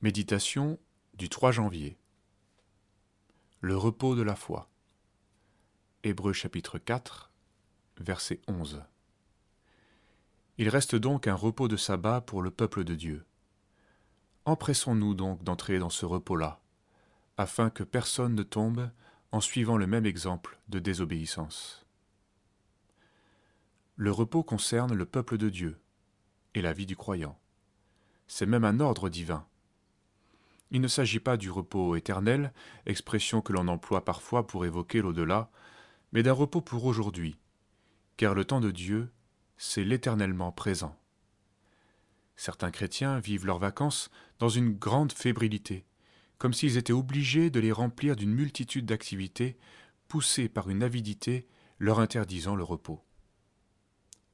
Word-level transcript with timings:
Méditation 0.00 0.78
du 1.14 1.28
3 1.28 1.50
janvier. 1.50 1.98
Le 3.60 3.76
repos 3.76 4.14
de 4.14 4.22
la 4.22 4.36
foi. 4.36 4.70
Hébreux 6.04 6.32
chapitre 6.32 6.78
4, 6.78 7.32
verset 7.98 8.40
11. 8.46 8.84
Il 10.56 10.68
reste 10.68 10.94
donc 10.94 11.26
un 11.26 11.34
repos 11.34 11.66
de 11.66 11.76
sabbat 11.76 12.20
pour 12.20 12.42
le 12.42 12.52
peuple 12.52 12.84
de 12.84 12.94
Dieu. 12.94 13.26
Empressons-nous 14.44 15.14
donc 15.14 15.42
d'entrer 15.42 15.80
dans 15.80 15.90
ce 15.90 16.06
repos-là, 16.06 16.60
afin 17.36 17.68
que 17.68 17.82
personne 17.82 18.36
ne 18.36 18.44
tombe 18.44 18.92
en 19.32 19.40
suivant 19.40 19.76
le 19.76 19.88
même 19.88 20.06
exemple 20.06 20.60
de 20.68 20.78
désobéissance. 20.78 21.84
Le 23.96 24.12
repos 24.12 24.44
concerne 24.44 24.94
le 24.94 25.06
peuple 25.06 25.38
de 25.38 25.48
Dieu 25.48 25.80
et 26.54 26.62
la 26.62 26.72
vie 26.72 26.86
du 26.86 26.94
croyant. 26.94 27.36
C'est 28.28 28.46
même 28.46 28.64
un 28.64 28.78
ordre 28.78 29.08
divin 29.08 29.44
il 30.70 30.80
ne 30.80 30.88
s'agit 30.88 31.20
pas 31.20 31.36
du 31.36 31.50
repos 31.50 31.96
éternel, 31.96 32.52
expression 32.86 33.40
que 33.40 33.52
l'on 33.52 33.68
emploie 33.68 34.04
parfois 34.04 34.46
pour 34.46 34.66
évoquer 34.66 35.00
l'au-delà, 35.00 35.50
mais 36.12 36.22
d'un 36.22 36.32
repos 36.32 36.60
pour 36.60 36.84
aujourd'hui, 36.84 37.38
car 38.16 38.34
le 38.34 38.44
temps 38.44 38.60
de 38.60 38.70
Dieu, 38.70 39.10
c'est 39.56 39.84
l'éternellement 39.84 40.52
présent. 40.52 40.98
Certains 42.36 42.70
chrétiens 42.70 43.18
vivent 43.18 43.46
leurs 43.46 43.58
vacances 43.58 44.10
dans 44.38 44.48
une 44.48 44.72
grande 44.72 45.12
fébrilité, 45.12 45.86
comme 46.38 46.52
s'ils 46.52 46.76
étaient 46.76 46.92
obligés 46.92 47.50
de 47.50 47.60
les 47.60 47.72
remplir 47.72 48.14
d'une 48.14 48.32
multitude 48.32 48.86
d'activités, 48.86 49.58
poussés 50.06 50.48
par 50.48 50.70
une 50.70 50.82
avidité 50.82 51.48
leur 51.78 51.98
interdisant 51.98 52.54
le 52.54 52.62
repos. 52.62 53.02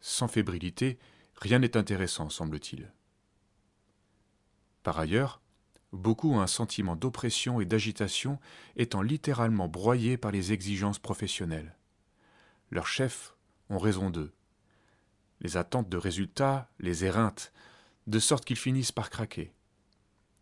Sans 0.00 0.28
fébrilité, 0.28 0.98
rien 1.36 1.60
n'est 1.60 1.76
intéressant, 1.76 2.28
semble-t-il. 2.28 2.92
Par 4.82 4.98
ailleurs, 4.98 5.41
Beaucoup 5.92 6.32
ont 6.32 6.40
un 6.40 6.46
sentiment 6.46 6.96
d'oppression 6.96 7.60
et 7.60 7.66
d'agitation, 7.66 8.38
étant 8.76 9.02
littéralement 9.02 9.68
broyés 9.68 10.16
par 10.16 10.30
les 10.30 10.52
exigences 10.52 10.98
professionnelles. 10.98 11.76
Leurs 12.70 12.86
chefs 12.86 13.36
ont 13.68 13.78
raison 13.78 14.08
d'eux. 14.08 14.32
Les 15.40 15.56
attentes 15.56 15.90
de 15.90 15.98
résultats 15.98 16.70
les 16.78 17.04
éreintent, 17.04 17.52
de 18.06 18.18
sorte 18.18 18.44
qu'ils 18.44 18.56
finissent 18.56 18.92
par 18.92 19.10
craquer. 19.10 19.52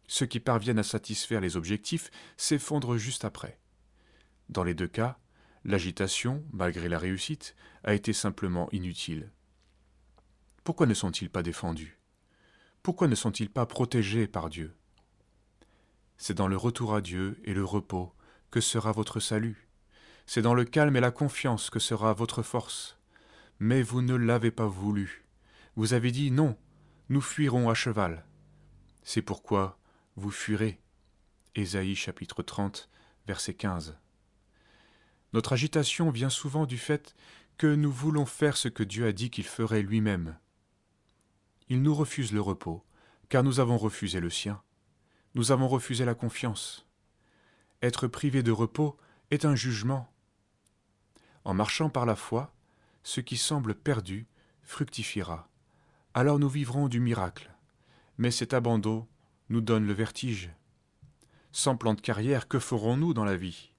Ceux 0.07 0.27
qui 0.27 0.41
parviennent 0.41 0.79
à 0.79 0.85
satisfaire 0.85 1.41
les 1.41 1.57
objectifs 1.57 2.11
s'effondrent 2.37 2.97
juste 2.97 3.25
après. 3.25 3.59
Dans 4.49 4.65
les 4.65 4.75
deux 4.75 4.89
cas, 4.89 5.19
l'agitation, 5.65 6.45
malgré 6.53 6.89
la 6.89 6.99
réussite, 6.99 7.57
a 7.85 7.95
été 7.95 8.13
simplement 8.13 8.69
inutile. 8.73 9.31
Pourquoi 10.65 10.87
ne 10.87 10.95
sont-ils 10.95 11.31
pas 11.31 11.43
défendus? 11.43 11.99
Pourquoi 12.83 13.09
ne 13.09 13.15
sont-ils 13.15 13.51
pas 13.51 13.67
protégés 13.67 14.27
par 14.27 14.49
Dieu? 14.49 14.77
C'est 16.21 16.35
dans 16.35 16.49
le 16.49 16.57
retour 16.59 16.95
à 16.95 17.01
Dieu 17.01 17.41
et 17.45 17.55
le 17.55 17.65
repos 17.65 18.13
que 18.51 18.61
sera 18.61 18.93
votre 18.93 19.21
salut. 19.21 19.67
C'est 20.27 20.43
dans 20.43 20.53
le 20.53 20.67
calme 20.67 20.95
et 20.95 21.01
la 21.01 21.11
confiance 21.11 21.71
que 21.71 21.79
sera 21.79 22.13
votre 22.13 22.43
force. 22.43 22.99
Mais 23.59 23.81
vous 23.81 24.03
ne 24.03 24.15
l'avez 24.15 24.51
pas 24.51 24.67
voulu. 24.67 25.25
Vous 25.77 25.95
avez 25.95 26.13
dit 26.13 26.31
non, 26.31 26.59
nous 27.09 27.23
fuirons 27.23 27.71
à 27.71 27.75
cheval. 27.75 28.27
C'est 29.03 29.23
pourquoi 29.23 29.79
vous 30.15 30.31
fuirez. 30.31 30.79
Ésaïe 31.55 31.97
chapitre 31.97 32.43
30, 32.43 32.91
verset 33.27 33.55
15. 33.55 33.97
Notre 35.33 35.55
agitation 35.55 36.11
vient 36.11 36.29
souvent 36.29 36.67
du 36.67 36.77
fait 36.77 37.15
que 37.57 37.67
nous 37.67 37.91
voulons 37.91 38.27
faire 38.27 38.59
ce 38.59 38.69
que 38.69 38.83
Dieu 38.83 39.07
a 39.07 39.13
dit 39.13 39.31
qu'il 39.31 39.47
ferait 39.47 39.83
lui-même. 39.83 40.37
Il 41.71 41.81
nous 41.81 41.95
refuse 41.95 42.31
le 42.31 42.43
repos, 42.43 42.85
car 43.31 43.43
nous 43.43 43.59
avons 43.59 43.79
refusé 43.79 44.21
le 44.21 44.29
sien 44.29 44.61
nous 45.35 45.53
avons 45.53 45.69
refusé 45.69 46.05
la 46.05 46.15
confiance. 46.15 46.87
Être 47.83 48.09
privé 48.09 48.43
de 48.43 48.51
repos 48.51 48.97
est 49.31 49.45
un 49.45 49.55
jugement. 49.55 50.13
En 51.45 51.55
marchant 51.55 51.89
par 51.89 52.05
la 52.05 52.17
foi, 52.17 52.53
ce 53.03 53.21
qui 53.21 53.37
semble 53.37 53.75
perdu 53.75 54.27
fructifiera. 54.63 55.49
Alors 56.15 56.39
nous 56.39 56.49
vivrons 56.49 56.89
du 56.89 57.01
miracle. 57.01 57.51
Mais 58.19 58.31
cet 58.31 58.53
abandon 58.53 59.07
nous 59.49 59.61
donne 59.61 59.87
le 59.87 59.93
vertige. 59.93 60.51
Sans 61.53 61.77
plan 61.77 61.95
de 61.95 62.01
carrière, 62.01 62.49
que 62.49 62.59
ferons-nous 62.59 63.15
dans 63.15 63.25
la 63.25 63.37
vie? 63.37 63.73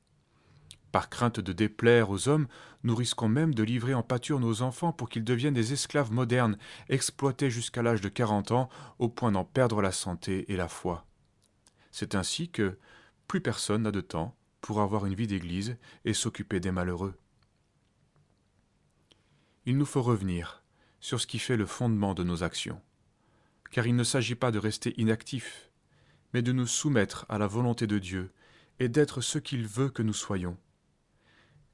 Par 0.91 1.09
crainte 1.09 1.39
de 1.39 1.53
déplaire 1.53 2.09
aux 2.09 2.27
hommes, 2.27 2.47
nous 2.83 2.95
risquons 2.95 3.29
même 3.29 3.53
de 3.53 3.63
livrer 3.63 3.93
en 3.93 4.03
pâture 4.03 4.39
nos 4.39 4.61
enfants 4.61 4.91
pour 4.91 5.07
qu'ils 5.07 5.23
deviennent 5.23 5.53
des 5.53 5.71
esclaves 5.71 6.11
modernes, 6.11 6.57
exploités 6.89 7.49
jusqu'à 7.49 7.81
l'âge 7.81 8.01
de 8.01 8.09
quarante 8.09 8.51
ans, 8.51 8.69
au 8.99 9.07
point 9.07 9.31
d'en 9.31 9.45
perdre 9.45 9.81
la 9.81 9.91
santé 9.91 10.51
et 10.51 10.57
la 10.57 10.67
foi. 10.67 11.05
C'est 11.91 12.15
ainsi 12.15 12.49
que 12.49 12.77
plus 13.27 13.41
personne 13.41 13.83
n'a 13.83 13.91
de 13.91 14.01
temps 14.01 14.35
pour 14.61 14.81
avoir 14.81 15.05
une 15.05 15.15
vie 15.15 15.27
d'Église 15.27 15.77
et 16.05 16.13
s'occuper 16.13 16.59
des 16.59 16.71
malheureux. 16.71 17.15
Il 19.65 19.77
nous 19.77 19.85
faut 19.85 20.01
revenir 20.01 20.63
sur 20.99 21.19
ce 21.19 21.27
qui 21.27 21.39
fait 21.39 21.57
le 21.57 21.65
fondement 21.65 22.13
de 22.13 22.23
nos 22.23 22.43
actions, 22.43 22.81
car 23.71 23.87
il 23.87 23.95
ne 23.95 24.03
s'agit 24.03 24.35
pas 24.35 24.51
de 24.51 24.59
rester 24.59 24.99
inactifs, 24.99 25.69
mais 26.33 26.41
de 26.41 26.51
nous 26.51 26.67
soumettre 26.67 27.25
à 27.29 27.37
la 27.37 27.47
volonté 27.47 27.87
de 27.87 27.99
Dieu 27.99 28.31
et 28.79 28.89
d'être 28.89 29.21
ce 29.21 29.39
qu'il 29.39 29.67
veut 29.67 29.89
que 29.89 30.03
nous 30.03 30.13
soyons. 30.13 30.57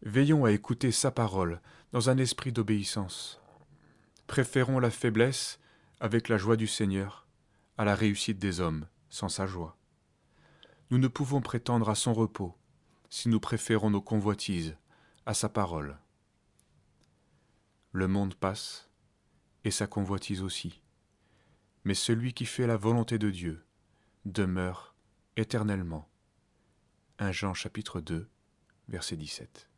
Veillons 0.01 0.45
à 0.45 0.51
écouter 0.51 0.91
sa 0.91 1.11
parole 1.11 1.61
dans 1.91 2.09
un 2.09 2.17
esprit 2.17 2.51
d'obéissance. 2.51 3.41
Préférons 4.27 4.79
la 4.79 4.91
faiblesse 4.91 5.59
avec 5.99 6.29
la 6.29 6.37
joie 6.37 6.57
du 6.57 6.67
Seigneur 6.67 7.27
à 7.77 7.85
la 7.85 7.95
réussite 7.95 8.39
des 8.39 8.59
hommes 8.59 8.87
sans 9.09 9.29
sa 9.29 9.47
joie 9.47 9.77
nous 10.89 10.97
ne 10.97 11.07
pouvons 11.07 11.41
prétendre 11.41 11.89
à 11.89 11.95
son 11.95 12.13
repos 12.13 12.55
si 13.09 13.29
nous 13.29 13.39
préférons 13.39 13.89
nos 13.89 14.01
convoitises 14.01 14.75
à 15.25 15.33
sa 15.33 15.49
parole. 15.49 15.97
Le 17.91 18.07
monde 18.07 18.35
passe, 18.35 18.87
et 19.63 19.71
sa 19.71 19.85
convoitise 19.85 20.43
aussi, 20.43 20.81
mais 21.83 21.93
celui 21.93 22.33
qui 22.33 22.45
fait 22.45 22.67
la 22.67 22.77
volonté 22.77 23.19
de 23.19 23.29
Dieu 23.29 23.65
demeure 24.23 24.95
éternellement. 25.35 26.07
1 27.19 27.33
Jean 27.33 27.53
chapitre 27.53 27.99
2, 27.99 28.29
verset 28.87 29.17
17. 29.17 29.69